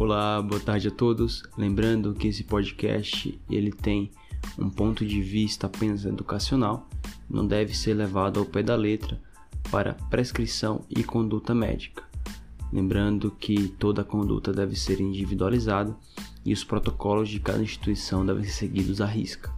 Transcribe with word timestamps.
Olá, 0.00 0.40
boa 0.40 0.58
tarde 0.58 0.88
a 0.88 0.90
todos. 0.90 1.42
Lembrando 1.58 2.14
que 2.14 2.28
esse 2.28 2.42
podcast 2.42 3.38
ele 3.50 3.70
tem 3.70 4.10
um 4.58 4.70
ponto 4.70 5.04
de 5.04 5.20
vista 5.20 5.66
apenas 5.66 6.06
educacional, 6.06 6.88
não 7.28 7.46
deve 7.46 7.76
ser 7.76 7.92
levado 7.92 8.40
ao 8.40 8.46
pé 8.46 8.62
da 8.62 8.74
letra 8.74 9.20
para 9.70 9.92
prescrição 10.08 10.86
e 10.88 11.04
conduta 11.04 11.54
médica. 11.54 12.02
Lembrando 12.72 13.30
que 13.30 13.68
toda 13.68 14.02
conduta 14.02 14.54
deve 14.54 14.74
ser 14.74 15.02
individualizada 15.02 15.94
e 16.46 16.54
os 16.54 16.64
protocolos 16.64 17.28
de 17.28 17.38
cada 17.38 17.62
instituição 17.62 18.24
devem 18.24 18.44
ser 18.44 18.52
seguidos 18.52 19.02
à 19.02 19.06
risca. 19.06 19.52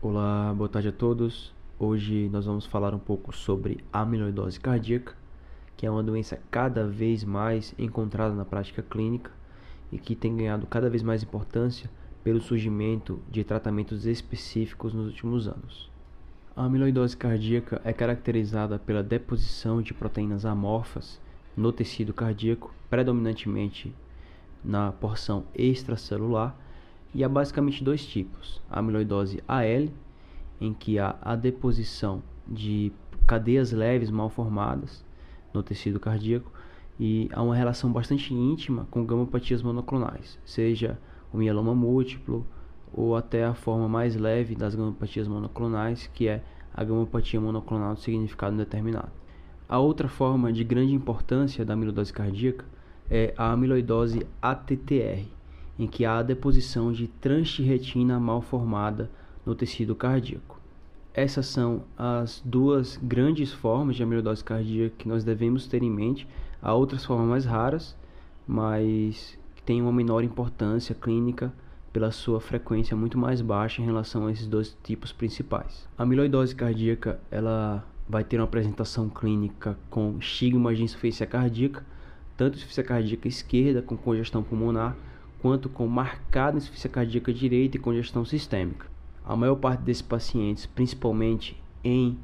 Olá, 0.00 0.54
boa 0.56 0.68
tarde 0.68 0.90
a 0.90 0.92
todos. 0.92 1.52
Hoje 1.76 2.28
nós 2.28 2.44
vamos 2.46 2.66
falar 2.66 2.94
um 2.94 3.00
pouco 3.00 3.34
sobre 3.34 3.80
amiloidose 3.92 4.60
cardíaca, 4.60 5.25
que 5.76 5.86
é 5.86 5.90
uma 5.90 6.02
doença 6.02 6.40
cada 6.50 6.86
vez 6.86 7.22
mais 7.22 7.74
encontrada 7.78 8.34
na 8.34 8.44
prática 8.44 8.82
clínica 8.82 9.30
e 9.92 9.98
que 9.98 10.16
tem 10.16 10.36
ganhado 10.36 10.66
cada 10.66 10.88
vez 10.88 11.02
mais 11.02 11.22
importância 11.22 11.90
pelo 12.24 12.40
surgimento 12.40 13.20
de 13.30 13.44
tratamentos 13.44 14.06
específicos 14.06 14.92
nos 14.92 15.06
últimos 15.06 15.46
anos. 15.46 15.90
A 16.56 16.64
amiloidose 16.64 17.16
cardíaca 17.16 17.80
é 17.84 17.92
caracterizada 17.92 18.78
pela 18.78 19.02
deposição 19.02 19.82
de 19.82 19.92
proteínas 19.94 20.44
amorfas 20.44 21.20
no 21.56 21.70
tecido 21.70 22.12
cardíaco, 22.12 22.74
predominantemente 22.90 23.94
na 24.64 24.90
porção 24.90 25.44
extracelular 25.54 26.56
e 27.14 27.22
há 27.22 27.28
basicamente 27.28 27.84
dois 27.84 28.04
tipos: 28.04 28.60
a 28.70 28.78
amiloidose 28.80 29.42
AL, 29.46 29.88
em 30.60 30.72
que 30.72 30.98
há 30.98 31.16
a 31.20 31.36
deposição 31.36 32.22
de 32.48 32.90
cadeias 33.26 33.70
leves 33.70 34.10
mal 34.10 34.30
formadas 34.30 35.05
no 35.56 35.62
tecido 35.62 35.98
cardíaco 35.98 36.52
e 36.98 37.28
há 37.32 37.42
uma 37.42 37.54
relação 37.54 37.90
bastante 37.90 38.32
íntima 38.32 38.86
com 38.90 39.04
gamopatias 39.04 39.62
monoclonais, 39.62 40.38
seja 40.44 40.98
o 41.32 41.38
mieloma 41.38 41.74
múltiplo 41.74 42.46
ou 42.92 43.16
até 43.16 43.44
a 43.44 43.54
forma 43.54 43.88
mais 43.88 44.16
leve 44.16 44.54
das 44.54 44.74
gamopatias 44.74 45.28
monoclonais, 45.28 46.06
que 46.14 46.28
é 46.28 46.42
a 46.72 46.84
gamopatia 46.84 47.40
monoclonal 47.40 47.94
de 47.94 48.02
significado 48.02 48.54
indeterminado. 48.54 49.10
A 49.68 49.78
outra 49.78 50.08
forma 50.08 50.52
de 50.52 50.62
grande 50.62 50.94
importância 50.94 51.64
da 51.64 51.74
amiloidose 51.74 52.12
cardíaca 52.12 52.64
é 53.10 53.34
a 53.36 53.50
amiloidose 53.50 54.26
ATTR, 54.40 55.26
em 55.78 55.86
que 55.86 56.04
há 56.04 56.18
a 56.18 56.22
deposição 56.22 56.92
de 56.92 57.08
transtirretina 57.08 58.18
mal 58.20 58.40
formada 58.40 59.10
no 59.44 59.54
tecido 59.54 59.94
cardíaco. 59.94 60.55
Essas 61.16 61.46
são 61.46 61.84
as 61.96 62.42
duas 62.44 62.98
grandes 63.02 63.50
formas 63.50 63.96
de 63.96 64.02
amiloidose 64.02 64.44
cardíaca 64.44 64.96
que 64.98 65.08
nós 65.08 65.24
devemos 65.24 65.66
ter 65.66 65.82
em 65.82 65.90
mente. 65.90 66.28
Há 66.60 66.74
outras 66.74 67.06
formas 67.06 67.26
mais 67.26 67.44
raras, 67.46 67.96
mas 68.46 69.38
que 69.54 69.62
têm 69.62 69.80
uma 69.80 69.90
menor 69.90 70.22
importância 70.22 70.94
clínica 70.94 71.50
pela 71.90 72.10
sua 72.10 72.38
frequência 72.38 72.94
muito 72.94 73.16
mais 73.16 73.40
baixa 73.40 73.80
em 73.80 73.86
relação 73.86 74.26
a 74.26 74.30
esses 74.30 74.46
dois 74.46 74.76
tipos 74.84 75.10
principais. 75.10 75.88
A 75.96 76.02
amiloidose 76.02 76.54
cardíaca 76.54 77.18
ela 77.30 77.82
vai 78.06 78.22
ter 78.22 78.36
uma 78.36 78.44
apresentação 78.44 79.08
clínica 79.08 79.74
com 79.88 80.18
estigmas 80.18 80.76
de 80.76 80.84
insuficiência 80.84 81.26
cardíaca, 81.26 81.82
tanto 82.36 82.56
insuficiência 82.56 82.84
cardíaca 82.84 83.26
esquerda 83.26 83.80
com 83.80 83.96
congestão 83.96 84.42
pulmonar, 84.42 84.94
quanto 85.40 85.70
com 85.70 85.86
marcada 85.86 86.58
insuficiência 86.58 86.90
cardíaca 86.90 87.32
direita 87.32 87.78
e 87.78 87.80
congestão 87.80 88.22
sistêmica. 88.22 88.94
A 89.26 89.34
maior 89.34 89.56
parte 89.56 89.80
desses 89.80 90.02
pacientes, 90.02 90.66
principalmente 90.66 91.60
em 91.82 92.16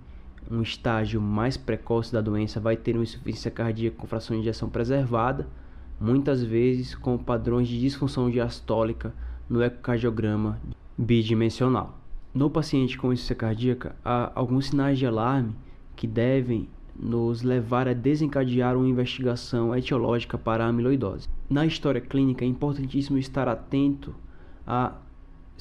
um 0.49 0.63
estágio 0.63 1.21
mais 1.21 1.57
precoce 1.57 2.13
da 2.13 2.21
doença, 2.21 2.61
vai 2.61 2.77
ter 2.77 2.95
uma 2.95 3.03
insuficiência 3.03 3.51
cardíaca 3.51 3.97
com 3.97 4.07
fração 4.07 4.37
de 4.37 4.43
ejeção 4.43 4.69
preservada, 4.69 5.49
muitas 6.01 6.45
vezes 6.45 6.95
com 6.95 7.19
padrões 7.19 7.67
de 7.67 7.81
disfunção 7.81 8.31
diastólica 8.31 9.13
no 9.49 9.61
ecocardiograma 9.61 10.61
bidimensional. 10.97 11.99
No 12.33 12.49
paciente 12.49 12.97
com 12.97 13.13
insuficiência 13.13 13.35
cardíaca, 13.35 13.97
há 14.05 14.31
alguns 14.35 14.67
sinais 14.67 14.97
de 14.97 15.05
alarme 15.05 15.57
que 15.97 16.07
devem 16.07 16.69
nos 16.95 17.43
levar 17.43 17.89
a 17.89 17.93
desencadear 17.93 18.77
uma 18.77 18.89
investigação 18.89 19.75
etiológica 19.75 20.39
para 20.39 20.65
a 20.65 20.69
amiloidose. 20.69 21.29
Na 21.51 21.67
história 21.67 22.01
clínica 22.01 22.45
é 22.45 22.49
importantíssimo 22.49 23.19
estar 23.19 23.49
atento 23.49 24.15
a 24.65 24.93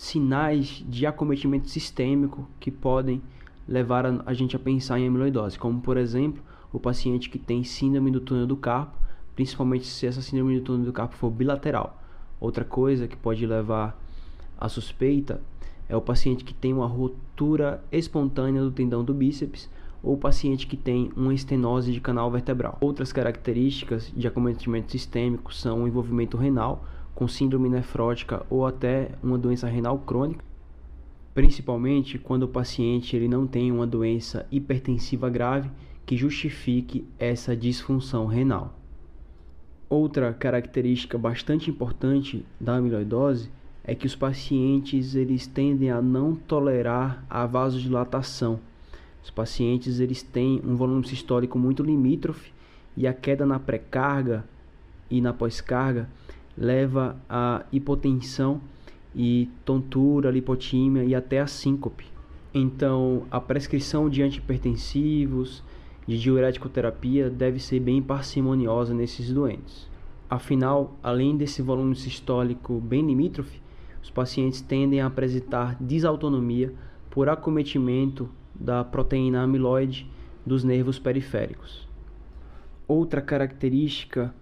sinais 0.02 0.84
de 0.90 1.06
acometimento 1.06 1.70
sistêmico 1.70 2.50
que 2.60 2.72
podem 2.72 3.22
levar 3.68 4.04
a, 4.26 4.34
gente 4.34 4.56
a 4.56 4.60
pensar 4.60 5.00
em 5.00 5.08
amiloidose, 5.08 5.60
como 5.60 5.80
por 5.80 5.96
exemplo, 5.96 6.42
o 6.74 6.80
paciente 6.80 7.30
que 7.30 7.38
tem 7.38 7.64
síndrome 7.64 8.10
do 8.10 8.20
túnel 8.20 8.48
do 8.48 8.58
carpo, 8.58 8.98
principalmente 9.36 9.86
se 9.86 10.08
essa 10.08 10.20
síndrome 10.20 10.60
do 10.60 10.66
túnel 10.66 10.86
do 10.86 10.92
carpo 10.92 11.16
for 11.16 11.30
bilateral. 11.30 12.02
Outra 12.40 12.66
coisa 12.66 13.08
que 13.08 13.16
pode 13.16 13.46
levar 13.46 13.96
à 14.58 14.68
suspeita 14.68 15.40
é 15.88 15.96
o 15.96 16.02
paciente 16.02 16.44
que 16.44 16.54
tem 16.56 16.74
uma 16.74 16.88
ruptura 16.88 17.84
espontânea 17.92 18.64
do 18.64 18.72
tendão 18.72 19.04
do 19.04 19.14
bíceps 19.14 19.70
ou 20.02 20.18
paciente 20.18 20.66
que 20.66 20.76
tem 20.76 21.12
uma 21.16 21.32
estenose 21.32 21.94
de 21.94 22.02
canal 22.02 22.32
vertebral. 22.32 22.76
Outras 22.82 23.14
características 23.14 24.12
de 24.18 24.28
acometimento 24.28 24.92
sistêmico 24.92 25.54
são 25.54 25.84
o 25.84 25.88
envolvimento 25.88 26.38
renal, 26.38 26.84
com 27.14 27.28
síndrome 27.28 27.70
nefrótica 27.70 28.46
ou 28.50 28.66
até 28.66 29.12
uma 29.22 29.38
doença 29.38 29.68
renal 29.68 30.00
crônica, 30.00 30.44
principalmente 31.34 32.18
quando 32.18 32.44
o 32.44 32.48
paciente 32.48 33.16
ele 33.16 33.28
não 33.28 33.48
tem 33.48 33.72
uma 33.72 33.88
doença 33.88 34.46
hipertensiva 34.52 35.30
grave 35.30 35.70
que 36.06 36.18
justifique 36.18 37.06
essa 37.20 37.56
disfunção 37.56 38.26
renal. 38.26 38.78
Outra 39.90 40.34
característica 40.34 41.18
bastante 41.18 41.70
importante 41.70 42.46
da 42.60 42.76
amiloidose 42.76 43.50
é 43.84 43.94
que 43.94 44.06
os 44.06 44.16
pacientes 44.16 45.16
eles 45.16 45.48
tendem 45.48 45.92
a 45.92 46.02
não 46.02 46.36
tolerar 46.36 47.26
a 47.30 47.46
vasodilatação 47.46 48.60
os 49.24 49.30
pacientes 49.30 50.00
eles 50.00 50.24
têm 50.24 50.62
um 50.66 50.76
volume 50.76 51.08
sistólico 51.08 51.60
muito 51.60 51.84
limítrofe 51.84 52.52
e 52.98 53.06
a 53.06 53.14
queda 53.14 53.46
na 53.46 53.60
pré-carga 53.60 54.44
e 55.10 55.22
na 55.22 55.32
pós-carga 55.32 56.10
leva 56.58 57.18
a 57.30 57.66
hipotensão 57.72 58.62
e 59.16 59.50
tontura, 59.66 60.32
lipotímia 60.32 61.04
e 61.04 61.14
até 61.16 61.40
a 61.40 61.48
síncope. 61.48 62.06
Então, 62.54 63.24
a 63.32 63.40
prescrição 63.40 64.10
de 64.10 64.22
antihipertensivos, 64.22 65.64
de 66.08 66.20
diureticoterapia 66.20 67.30
deve 67.30 67.60
ser 67.60 67.80
bem 67.80 68.02
parcimoniosa 68.02 68.94
nesses 68.94 69.32
doentes. 69.32 69.90
Afinal, 70.30 70.98
além 71.04 71.38
desse 71.38 71.62
volume 71.62 71.96
sistólico 71.96 72.80
bem 72.80 73.06
limítrofe, 73.06 73.62
os 74.02 74.10
pacientes 74.10 74.62
tendem 74.62 75.02
a 75.02 75.08
apresentar 75.08 75.78
desautonomia 75.80 76.74
por 77.10 77.30
acometimento 77.30 78.30
da 78.54 78.84
proteína 78.84 79.44
amiloide 79.44 80.10
dos 80.46 80.64
nervos 80.64 80.98
periféricos. 80.98 81.88
Outra 82.88 83.22
característica 83.22 84.34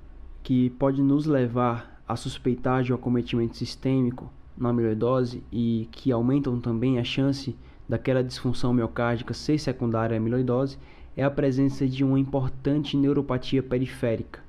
que 0.41 0.69
pode 0.71 1.01
nos 1.01 1.25
levar 1.25 1.98
a 2.09 2.15
suspeitar 2.15 2.81
de 2.81 2.91
um 2.91 2.95
acometimento 2.95 3.55
sistêmico 3.55 4.33
na 4.57 4.69
amiloidose 4.69 5.43
e 5.51 5.87
que 5.91 6.11
aumentam 6.11 6.59
também 6.59 6.97
a 6.97 7.03
chance 7.03 7.55
daquela 7.87 8.23
disfunção 8.23 8.73
miocárdica 8.73 9.31
ser 9.31 9.59
secundária 9.59 10.15
à 10.15 10.17
amiloidose 10.17 10.79
é 11.15 11.23
a 11.23 11.29
presença 11.29 11.87
de 11.87 12.03
uma 12.03 12.19
importante 12.19 12.97
neuropatia 12.97 13.61
periférica. 13.61 14.39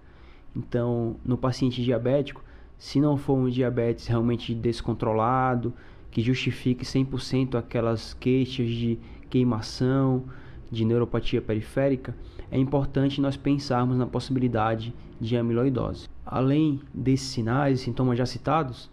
Então, 0.57 1.17
no 1.23 1.37
paciente 1.37 1.85
diabético, 1.85 2.43
se 2.79 2.99
não 2.99 3.19
for 3.19 3.35
um 3.35 3.51
diabetes 3.51 4.07
realmente 4.07 4.55
descontrolado, 4.55 5.75
que 6.11 6.23
justifique 6.23 6.85
100% 6.85 7.57
aquelas 7.57 8.15
queixas 8.15 8.71
de 8.71 8.99
queimação, 9.29 10.25
de 10.71 10.83
neuropatia 10.87 11.43
periférica, 11.43 12.17
é 12.51 12.59
importante 12.59 13.21
nós 13.21 13.37
pensarmos 13.37 13.99
na 13.99 14.07
possibilidade 14.07 14.95
de 15.21 15.37
amiloidose. 15.37 16.09
Além 16.25 16.81
desses 16.95 17.29
sinais 17.29 17.81
e 17.81 17.85
sintomas 17.85 18.17
já 18.17 18.27
citados, 18.27 18.91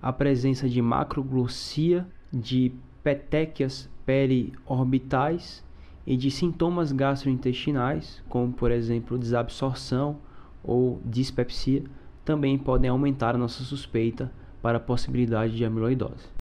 a 0.00 0.12
presença 0.12 0.68
de 0.68 0.80
macroglosia, 0.80 2.06
de 2.32 2.72
petequias 3.02 3.88
periorbitais 4.04 5.64
e 6.06 6.16
de 6.16 6.30
sintomas 6.30 6.92
gastrointestinais, 6.92 8.22
como 8.28 8.52
por 8.52 8.70
exemplo 8.70 9.18
desabsorção 9.18 10.18
ou 10.62 11.00
dispepsia, 11.04 11.84
também 12.24 12.58
podem 12.58 12.90
aumentar 12.90 13.34
a 13.34 13.38
nossa 13.38 13.62
suspeita 13.62 14.32
para 14.62 14.78
a 14.78 14.80
possibilidade 14.80 15.56
de 15.56 15.64
amiloidose. 15.64 16.35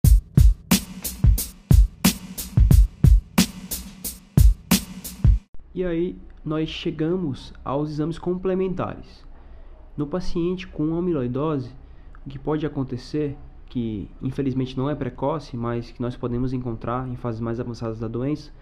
E 5.74 5.84
aí 5.84 6.16
nós 6.44 6.68
chegamos 6.68 7.52
aos 7.64 7.90
exames 7.90 8.16
complementares. 8.16 9.26
No 9.96 10.06
paciente 10.06 10.68
com 10.68 10.96
amiloidose, 10.96 11.72
o 12.24 12.30
que 12.30 12.38
pode 12.38 12.64
acontecer, 12.64 13.36
que 13.66 14.08
infelizmente 14.22 14.76
não 14.78 14.88
é 14.88 14.94
precoce, 14.94 15.56
mas 15.56 15.90
que 15.90 16.00
nós 16.00 16.16
podemos 16.16 16.52
encontrar 16.52 17.08
em 17.08 17.16
fases 17.16 17.40
mais 17.40 17.58
avançadas 17.58 17.98
da 17.98 18.06
doença, 18.06 18.52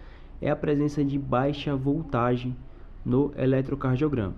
é 0.41 0.49
a 0.49 0.55
presença 0.55 1.03
de 1.05 1.19
baixa 1.19 1.75
voltagem 1.75 2.55
no 3.05 3.31
eletrocardiograma. 3.37 4.33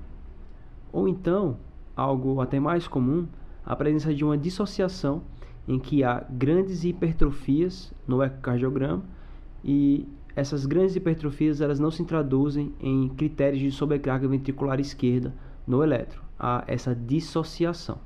Ou 0.92 1.07
então, 1.07 1.57
algo 1.95 2.42
até 2.42 2.60
mais 2.60 2.89
comum, 2.89 3.25
a 3.66 3.74
presença 3.74 4.13
de 4.13 4.25
uma 4.25 4.38
dissociação 4.38 5.22
em 5.66 5.80
que 5.80 6.04
há 6.04 6.25
grandes 6.30 6.83
hipertrofias 6.83 7.94
no 8.06 8.22
ecocardiograma 8.22 9.01
e 9.63 10.06
essas 10.35 10.65
grandes 10.65 10.95
hipertrofias 10.95 11.61
elas 11.61 11.79
não 11.79 11.89
se 11.89 12.03
traduzem 12.03 12.73
em 12.79 13.07
critérios 13.09 13.61
de 13.61 13.71
sobrecarga 13.71 14.27
ventricular 14.27 14.79
esquerda 14.79 15.33
no 15.65 15.81
eletro. 15.81 16.21
Há 16.37 16.63
essa 16.67 16.93
dissociação. 16.93 17.99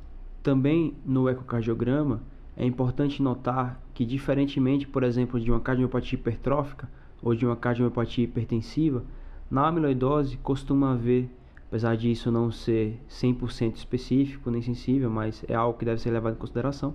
Também 0.44 0.94
no 1.04 1.28
ecocardiograma 1.28 2.22
é 2.56 2.66
importante 2.66 3.22
notar 3.22 3.82
que 3.94 4.06
diferentemente, 4.06 4.88
por 4.88 5.04
exemplo, 5.04 5.40
de 5.40 5.50
uma 5.50 5.60
cardiomiopatia 5.60 6.20
hipertrófica 6.20 6.90
ou 7.22 7.34
de 7.34 7.46
uma 7.46 7.56
cardiomiopatia 7.56 8.24
hipertensiva, 8.24 9.04
na 9.50 9.68
amiloidose 9.68 10.38
costuma 10.38 10.94
haver, 10.94 11.30
apesar 11.68 11.98
disso 11.98 12.32
não 12.32 12.52
ser 12.52 13.02
100% 13.10 13.76
específico 13.76 14.52
nem 14.52 14.62
sensível, 14.62 15.10
mas 15.10 15.44
é 15.48 15.56
algo 15.56 15.78
que 15.78 15.86
deve 15.86 16.00
ser 16.00 16.12
levado 16.12 16.36
em 16.36 16.38
consideração, 16.38 16.94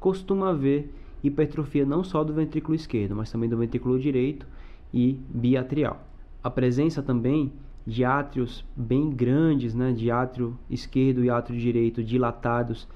costuma 0.00 0.50
haver 0.50 0.92
hipertrofia 1.22 1.84
não 1.84 2.02
só 2.02 2.24
do 2.24 2.32
ventrículo 2.32 2.74
esquerdo, 2.74 3.14
mas 3.14 3.30
também 3.30 3.48
do 3.48 3.58
ventrículo 3.58 3.98
direito 3.98 4.46
e 4.92 5.20
biatrial. 5.28 6.04
A 6.42 6.50
presença 6.50 7.02
também 7.02 7.52
de 7.86 8.04
átrios 8.04 8.64
bem 8.76 9.10
grandes, 9.10 9.74
né, 9.74 9.92
de 9.92 10.10
átrio 10.10 10.56
esquerdo 10.68 11.24
e 11.24 11.30
átrio 11.30 11.58
direito 11.58 12.04
dilatados 12.04 12.86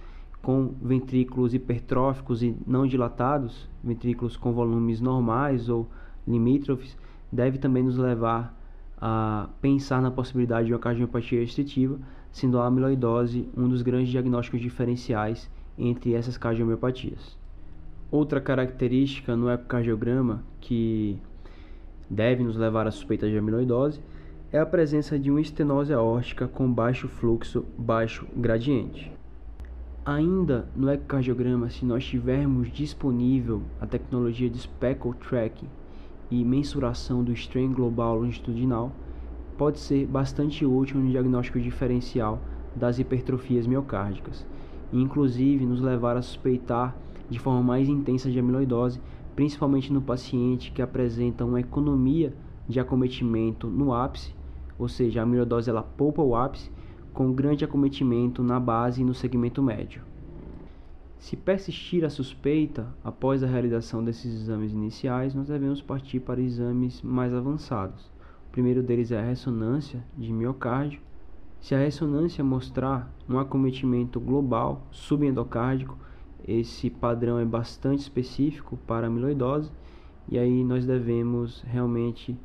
com 0.42 0.74
ventrículos 0.80 1.54
hipertróficos 1.54 2.42
e 2.42 2.54
não 2.66 2.86
dilatados, 2.86 3.68
ventrículos 3.82 4.36
com 4.36 4.52
volumes 4.52 5.00
normais 5.00 5.68
ou 5.68 5.88
limítrofes, 6.28 6.96
deve 7.32 7.58
também 7.58 7.82
nos 7.82 7.96
levar 7.96 8.54
a 9.00 9.48
pensar 9.60 10.00
na 10.00 10.10
possibilidade 10.10 10.66
de 10.66 10.72
uma 10.72 10.78
cardiomiopatia 10.78 11.40
restritiva, 11.40 11.98
sendo 12.30 12.58
a 12.58 12.66
amiloidose 12.66 13.48
um 13.56 13.68
dos 13.68 13.82
grandes 13.82 14.10
diagnósticos 14.10 14.60
diferenciais 14.60 15.50
entre 15.78 16.14
essas 16.14 16.36
cardiomiopatias. 16.36 17.36
Outra 18.10 18.40
característica 18.40 19.34
no 19.34 19.50
ecocardiograma 19.50 20.42
que 20.60 21.18
deve 22.08 22.42
nos 22.42 22.56
levar 22.56 22.86
à 22.86 22.90
suspeita 22.90 23.28
de 23.28 23.36
amiloidose 23.36 24.00
é 24.52 24.58
a 24.58 24.66
presença 24.66 25.18
de 25.18 25.30
uma 25.30 25.40
estenose 25.40 25.92
aórtica 25.92 26.46
com 26.46 26.72
baixo 26.72 27.08
fluxo, 27.08 27.64
baixo 27.76 28.26
gradiente. 28.36 29.10
Ainda 30.06 30.68
no 30.76 30.90
ecocardiograma, 30.90 31.70
se 31.70 31.84
nós 31.84 32.04
tivermos 32.04 32.70
disponível 32.70 33.62
a 33.80 33.86
tecnologia 33.86 34.48
de 34.48 34.58
speckle 34.58 35.14
tracking 35.14 35.66
e 36.30 36.44
mensuração 36.44 37.24
do 37.24 37.32
strain 37.32 37.72
global 37.72 38.18
longitudinal, 38.18 38.92
pode 39.56 39.80
ser 39.80 40.06
bastante 40.06 40.64
útil 40.64 41.00
no 41.00 41.10
diagnóstico 41.10 41.58
diferencial 41.58 42.38
das 42.76 42.98
hipertrofias 42.98 43.66
miocárdicas, 43.66 44.46
e 44.92 45.00
inclusive 45.00 45.64
nos 45.64 45.80
levar 45.80 46.16
a 46.16 46.22
suspeitar 46.22 46.94
de 47.30 47.38
forma 47.38 47.62
mais 47.62 47.88
intensa 47.88 48.30
de 48.30 48.38
amiloidose, 48.38 49.00
principalmente 49.34 49.92
no 49.92 50.00
paciente 50.00 50.70
que 50.70 50.82
apresenta 50.82 51.44
uma 51.44 51.60
economia 51.60 52.34
de 52.68 52.80
acometimento 52.80 53.68
no 53.68 53.92
ápice, 53.92 54.34
ou 54.78 54.88
seja, 54.88 55.20
a 55.20 55.22
amiloidose 55.22 55.70
ela 55.70 55.82
poupa 55.82 56.22
o 56.22 56.34
ápice 56.34 56.70
com 57.12 57.32
grande 57.32 57.64
acometimento 57.64 58.42
na 58.42 58.58
base 58.58 59.02
e 59.02 59.04
no 59.04 59.14
segmento 59.14 59.62
médio. 59.62 60.02
Se 61.18 61.36
persistir 61.36 62.04
a 62.04 62.10
suspeita 62.10 62.86
após 63.02 63.42
a 63.42 63.46
realização 63.46 64.04
desses 64.04 64.42
exames 64.42 64.72
iniciais, 64.72 65.34
nós 65.34 65.48
devemos 65.48 65.80
partir 65.80 66.20
para 66.20 66.40
exames 66.40 67.00
mais 67.02 67.32
avançados. 67.32 68.12
O 68.48 68.52
primeiro 68.52 68.82
deles 68.82 69.10
é 69.10 69.18
a 69.18 69.24
ressonância 69.24 70.04
de 70.18 70.32
miocárdio. 70.32 71.00
Se 71.60 71.74
a 71.74 71.78
ressonância 71.78 72.44
mostrar 72.44 73.10
um 73.28 73.38
acometimento 73.38 74.20
global 74.20 74.86
subendocárdico, 74.90 75.96
esse 76.46 76.90
padrão 76.90 77.38
é 77.38 77.44
bastante 77.44 78.00
específico 78.00 78.76
para 78.86 79.06
amiloidose 79.06 79.70
e 80.28 80.38
aí 80.38 80.62
nós 80.64 80.84
devemos 80.86 81.62
realmente 81.66 82.36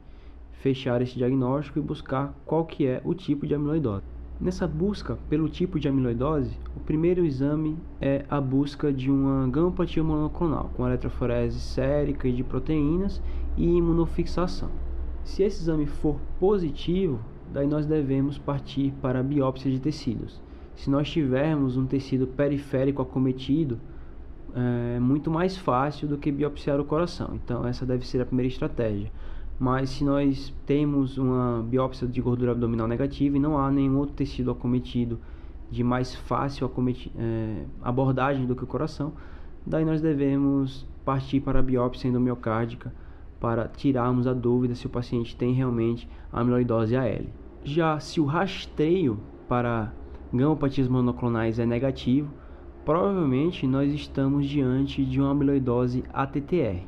fechar 0.51 1.01
esse 1.01 1.16
diagnóstico 1.16 1.80
e 1.80 1.81
buscar 1.81 2.34
qual 2.46 2.66
que 2.66 2.86
é 2.86 3.01
o 3.04 3.13
tipo 3.13 3.48
de 3.48 3.56
amiloidose. 3.56 4.04
Nessa 4.40 4.66
busca 4.66 5.18
pelo 5.30 5.50
tipo 5.50 5.78
de 5.78 5.90
amiloidose, 5.90 6.57
o 6.75 6.80
primeiro 6.80 7.25
exame 7.25 7.78
é 8.00 8.25
a 8.30 8.40
busca 8.40 8.92
de 8.92 9.12
uma 9.12 9.48
gamopatia 9.50 10.02
monoclonal 10.02 10.72
com 10.75 10.88
eletroforese 10.88 11.60
sérica 11.60 12.25
e 12.25 12.31
de 12.31 12.44
proteínas 12.44 13.22
e 13.57 13.66
imunofixação. 13.66 14.69
Se 15.25 15.44
esse 15.44 15.62
exame 15.62 15.86
for 15.86 16.16
positivo, 16.40 17.19
daí 17.52 17.68
nós 17.68 17.86
devemos 17.86 18.38
partir 18.38 18.94
para 19.02 19.19
a 19.19 19.24
biópsia 19.24 19.69
de 19.69 19.80
tecidos. 19.80 20.42
Se 20.80 20.90
nós 20.90 21.10
tivermos 21.10 21.76
um 21.76 21.86
tecido 21.86 22.26
periférico 22.26 23.02
acometido, 23.02 23.78
é 24.56 24.98
muito 24.98 25.30
mais 25.30 25.58
fácil 25.58 26.08
do 26.08 26.18
que 26.18 26.31
biopsiar 26.31 26.80
o 26.80 26.86
coração. 26.86 27.31
Então, 27.34 27.68
essa 27.68 27.86
deve 27.86 28.08
ser 28.08 28.22
a 28.22 28.26
primeira 28.26 28.48
estratégia. 28.48 29.12
Mas 29.60 29.90
se 29.90 30.06
nós 30.06 30.56
temos 30.66 31.18
uma 31.18 31.62
biópsia 31.68 32.08
de 32.08 32.22
gordura 32.22 32.54
abdominal 32.54 32.88
negativa 32.88 33.36
e 33.36 33.40
não 33.42 33.58
há 33.58 33.70
nenhum 33.70 33.98
outro 33.98 34.16
tecido 34.16 34.52
acometido 34.52 35.20
de 35.70 35.84
mais 35.84 36.16
fácil 36.16 36.72
é, 37.18 37.66
abordagem 37.81 38.46
do 38.46 38.56
que 38.56 38.64
o 38.64 38.68
coração, 38.68 39.12
daí 39.66 39.84
nós 39.84 40.00
devemos 40.00 40.88
partir 41.04 41.42
para 41.42 41.60
a 41.60 41.62
biópsia 41.62 42.08
endomiocárdica 42.08 42.94
para 43.38 43.68
tirarmos 43.68 44.26
a 44.28 44.34
dúvida 44.34 44.76
se 44.76 44.88
o 44.88 44.90
paciente 44.90 45.36
tem 45.36 45.52
realmente 45.52 46.08
amiloidose 46.31 46.96
AL. 46.96 47.26
Já 47.66 48.00
se 48.00 48.22
o 48.22 48.26
rastreio 48.26 49.20
para 49.50 49.92
gamopatias 50.34 50.88
monoclonais 50.88 51.60
é 51.60 51.66
negativo, 51.66 52.31
provavelmente 52.86 53.66
nós 53.66 53.94
estamos 53.94 54.48
diante 54.48 55.04
de 55.04 55.20
uma 55.20 55.31
amiloidose 55.31 56.04
ATTR. 56.14 56.84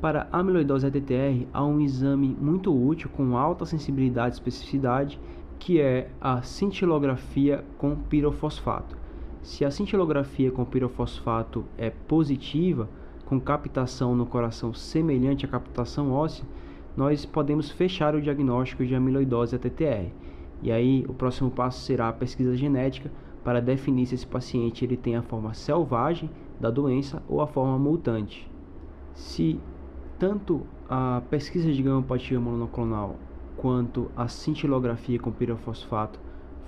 Para 0.00 0.28
a 0.30 0.38
amiloidose 0.38 0.86
ATTR, 0.86 1.46
há 1.52 1.64
um 1.64 1.80
exame 1.80 2.36
muito 2.40 2.74
útil 2.74 3.08
com 3.08 3.36
alta 3.36 3.64
sensibilidade 3.64 4.34
e 4.34 4.38
especificidade, 4.38 5.18
que 5.58 5.80
é 5.80 6.10
a 6.20 6.42
cintilografia 6.42 7.64
com 7.78 7.96
pirofosfato. 7.96 8.96
Se 9.42 9.64
a 9.64 9.70
cintilografia 9.70 10.50
com 10.50 10.64
pirofosfato 10.64 11.64
é 11.76 11.90
positiva, 11.90 12.88
com 13.24 13.40
captação 13.40 14.14
no 14.14 14.26
coração 14.26 14.72
semelhante 14.74 15.46
à 15.46 15.48
captação 15.48 16.12
óssea, 16.12 16.44
nós 16.96 17.24
podemos 17.24 17.70
fechar 17.70 18.14
o 18.14 18.20
diagnóstico 18.20 18.84
de 18.84 18.94
amiloidose 18.94 19.56
ATTR. 19.56 20.12
E 20.64 20.72
aí 20.72 21.04
o 21.06 21.12
próximo 21.12 21.50
passo 21.50 21.82
será 21.82 22.08
a 22.08 22.12
pesquisa 22.12 22.56
genética 22.56 23.12
para 23.44 23.60
definir 23.60 24.06
se 24.06 24.14
esse 24.14 24.26
paciente 24.26 24.82
ele 24.82 24.96
tem 24.96 25.14
a 25.14 25.22
forma 25.22 25.52
selvagem 25.52 26.30
da 26.58 26.70
doença 26.70 27.22
ou 27.28 27.42
a 27.42 27.46
forma 27.46 27.78
mutante. 27.78 28.50
Se 29.12 29.60
tanto 30.18 30.62
a 30.88 31.20
pesquisa 31.28 31.70
de 31.70 31.82
gamopatia 31.82 32.40
monoclonal 32.40 33.16
quanto 33.58 34.10
a 34.16 34.26
cintilografia 34.26 35.18
com 35.18 35.30
pirofosfato 35.30 36.18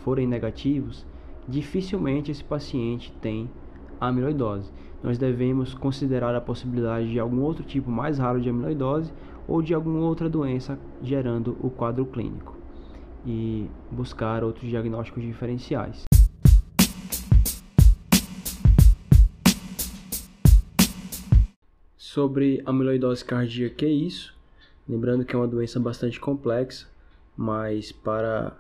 forem 0.00 0.26
negativos, 0.26 1.06
dificilmente 1.48 2.30
esse 2.30 2.44
paciente 2.44 3.10
tem 3.22 3.50
amiloidose. 3.98 4.70
Nós 5.02 5.16
devemos 5.16 5.72
considerar 5.72 6.34
a 6.34 6.40
possibilidade 6.40 7.10
de 7.10 7.18
algum 7.18 7.40
outro 7.40 7.64
tipo 7.64 7.90
mais 7.90 8.18
raro 8.18 8.42
de 8.42 8.50
amiloidose 8.50 9.10
ou 9.48 9.62
de 9.62 9.72
alguma 9.72 10.00
outra 10.00 10.28
doença 10.28 10.78
gerando 11.02 11.56
o 11.62 11.70
quadro 11.70 12.04
clínico 12.04 12.55
e 13.26 13.68
buscar 13.90 14.44
outros 14.44 14.68
diagnósticos 14.70 15.22
diferenciais. 15.22 16.04
Sobre 21.96 22.62
amiloidose 22.64 23.24
cardíaca, 23.24 23.84
é 23.84 23.90
isso. 23.90 24.34
Lembrando 24.88 25.24
que 25.24 25.34
é 25.34 25.38
uma 25.38 25.48
doença 25.48 25.78
bastante 25.78 26.18
complexa, 26.18 26.86
mas 27.36 27.92
para 27.92 28.56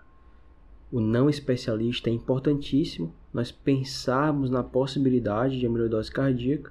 o 0.92 1.00
não 1.00 1.30
especialista 1.30 2.10
é 2.10 2.12
importantíssimo 2.12 3.14
nós 3.32 3.50
pensarmos 3.50 4.50
na 4.50 4.62
possibilidade 4.62 5.58
de 5.58 5.66
amiloidose 5.66 6.10
cardíaca 6.10 6.70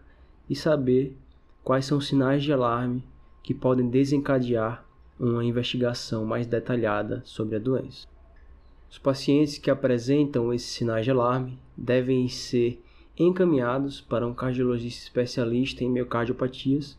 e 0.49 0.55
saber 0.55 1.17
quais 1.63 1.85
são 1.85 1.97
os 1.97 2.07
sinais 2.07 2.43
de 2.43 2.53
alarme 2.53 3.03
que 3.41 3.53
podem 3.53 3.89
desencadear 3.89 4.84
uma 5.19 5.43
investigação 5.43 6.25
mais 6.25 6.45
detalhada 6.45 7.21
sobre 7.25 7.55
a 7.55 7.59
doença. 7.59 8.07
Os 8.89 8.97
pacientes 8.97 9.57
que 9.57 9.71
apresentam 9.71 10.53
esses 10.53 10.69
sinais 10.69 11.05
de 11.05 11.11
alarme 11.11 11.59
devem 11.75 12.27
ser 12.27 12.81
encaminhados 13.17 14.01
para 14.01 14.27
um 14.27 14.33
cardiologista 14.33 15.03
especialista 15.03 15.83
em 15.83 15.89
miocardiopatias 15.89 16.97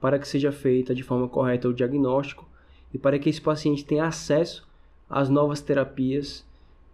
para 0.00 0.18
que 0.18 0.28
seja 0.28 0.52
feita 0.52 0.94
de 0.94 1.02
forma 1.02 1.28
correta 1.28 1.68
o 1.68 1.74
diagnóstico 1.74 2.48
e 2.92 2.98
para 2.98 3.18
que 3.18 3.28
esse 3.28 3.40
paciente 3.40 3.84
tenha 3.84 4.06
acesso 4.06 4.66
às 5.08 5.28
novas 5.28 5.60
terapias 5.60 6.46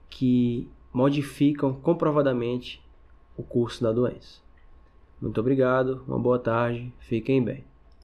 que 0.09 0.69
modificam 0.93 1.75
comprovadamente 1.75 2.83
o 3.37 3.43
curso 3.43 3.83
da 3.83 3.93
doença. 3.93 4.41
Muito 5.21 5.41
obrigado, 5.41 6.03
uma 6.07 6.19
boa 6.19 6.39
tarde, 6.39 6.93
fiquem 7.01 7.43
bem. 7.43 7.74